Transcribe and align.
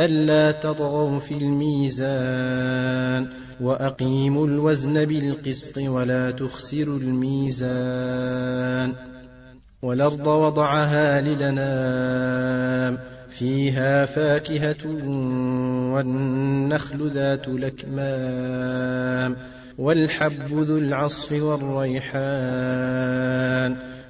ألا 0.00 0.52
تطغوا 0.52 1.18
في 1.18 1.34
الميزان 1.34 3.26
وأقيموا 3.60 4.46
الوزن 4.46 5.04
بالقسط 5.04 5.78
ولا 5.78 6.30
تخسروا 6.30 6.96
الميزان 6.98 8.92
والأرض 9.82 10.26
وضعها 10.26 11.20
للنام 11.20 12.98
فيها 13.28 14.06
فاكهة 14.06 14.86
والنخل 15.94 17.10
ذات 17.10 17.48
الأكمام 17.48 19.36
والحب 19.78 20.52
ذو 20.52 20.78
العصف 20.78 21.32
والريحان 21.42 22.40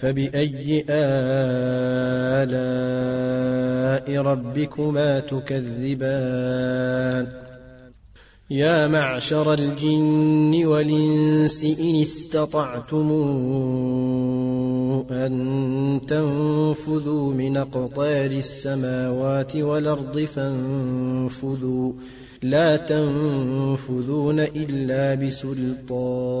فبأي 0.00 0.84
آلاء 0.88 2.50
ربكما 4.22 5.20
تكذبان؟ 5.20 7.26
يا 8.50 8.86
معشر 8.86 9.54
الجن 9.54 10.64
والإنس 10.64 11.64
إن 11.64 12.00
استطعتم 12.00 13.10
أن 15.10 16.00
تنفذوا 16.08 17.32
من 17.32 17.56
أقطار 17.56 18.30
السماوات 18.30 19.56
والأرض 19.56 20.18
فانفذوا. 20.18 21.92
لا 22.42 22.76
تنفذون 22.76 24.40
إلا 24.40 25.14
بسلطان. 25.14 26.40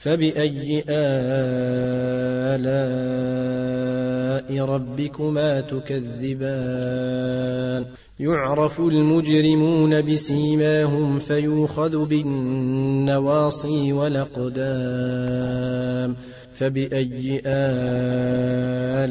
فبأي 0.00 0.84
آلاء 0.88 2.70
ربكما 4.64 5.60
تكذبان؟ 5.60 7.20
يعرف 8.20 8.80
المجرمون 8.80 10.00
بسيماهم 10.00 11.18
فيوخذ 11.18 12.06
بالنواصي 12.06 13.92
والأقدام. 13.92 14.56
فبأي 16.54 17.42
آلاء 17.46 19.10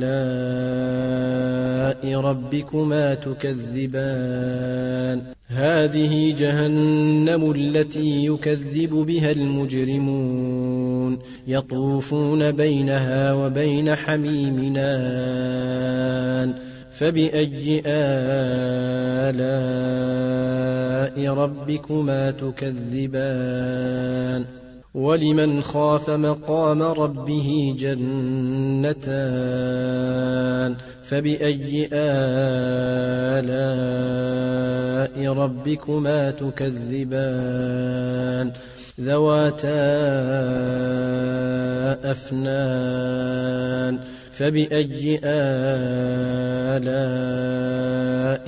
ربكما 2.19 3.13
تكذبان؟ 3.13 5.21
هذه 5.47 6.35
جهنم 6.37 7.51
التي 7.51 8.25
يكذب 8.25 8.89
بها 8.89 9.31
المجرمون. 9.31 10.78
يطوفون 11.47 12.51
بينها 12.51 13.33
وبين 13.33 13.95
حميم 13.95 14.73
آن 14.77 16.53
فبأي 16.91 17.81
آلاء 17.85 19.29
ربكما 21.33 22.31
تكذبان؟ 22.31 23.79
ولمن 24.93 25.61
خاف 25.61 26.09
مقام 26.09 26.81
ربه 26.81 27.75
جنتان 27.79 29.09
فبأي 31.03 31.89
آلاء 31.93 33.39
ربكما 35.33 36.31
تكذبان 36.31 37.71
ذواتا 38.99 39.69
أفنان 42.11 43.99
فبأي 44.31 45.19
آلاء 45.23 46.38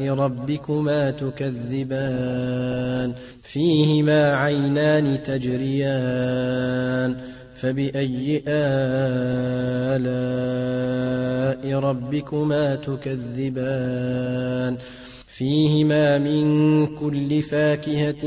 ربكما 0.10 1.12
تكذبان 1.12 3.13
فيهما 3.44 4.36
عينان 4.36 5.24
تجريان. 5.24 7.16
فبأي 7.61 8.43
آلاء 8.47 10.01
ربكما 11.79 12.75
تكذبان؟ 12.75 14.77
فيهما 15.27 16.17
من 16.17 16.87
كل 16.87 17.41
فاكهة 17.41 18.25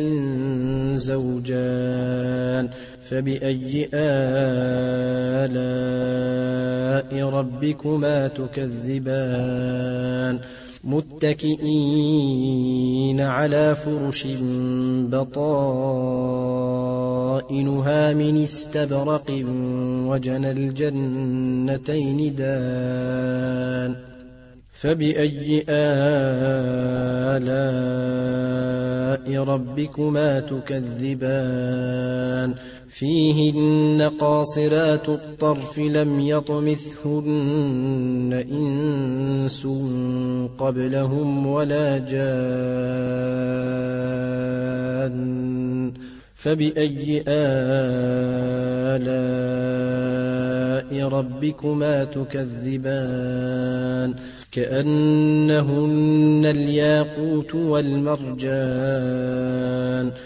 زوجان. 0.94 2.68
فبأي 3.02 3.88
آلاء 3.94 5.54
ربكما 7.28 8.28
تكذبان؟ 8.28 10.38
متكئين 10.84 11.60
على 13.20 13.74
فرش 13.74 14.26
بطائنها 17.34 18.12
من 18.12 18.42
استبرق 18.42 19.30
وجنى 20.08 20.50
الجنتين 20.50 22.34
دان 22.34 23.96
فبأي 24.72 25.64
آلاء 25.68 25.94
ربكما 29.44 30.40
تكذبان 30.40 31.74
فيهن 32.88 34.10
قاصرات 34.20 35.08
الطرف 35.08 35.78
لم 35.78 36.20
يطمثهن 36.20 37.24
إنس 38.52 39.66
قبلهم 40.58 41.46
ولا 41.46 41.98
جان 41.98 43.34
فبأي 46.34 47.24
آلاء 47.28 48.44
ربكما 51.08 52.04
تكذبان؟ 52.04 54.14
كأنهن 54.52 56.46
الياقوت 56.46 57.54
والمرجان. 57.54 58.44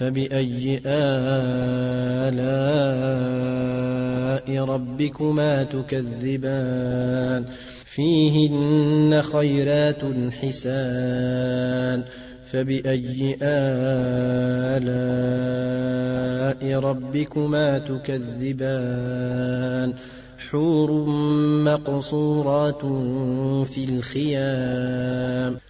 فبأي 0.00 0.80
آلاء 0.86 2.40
ربكما 4.64 5.62
تكذبان؟ 5.62 7.44
فيهن 7.84 9.22
خيرات 9.22 10.02
حسان. 10.40 12.02
فبأي 12.46 13.36
آلاء 13.42 14.80
ربكما 16.80 17.78
تكذبان؟ 17.78 19.92
حور 20.50 20.92
مقصورات 21.64 22.82
في 23.66 23.84
الخيام. 23.84 25.69